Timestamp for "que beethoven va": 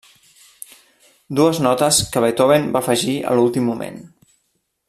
2.15-2.85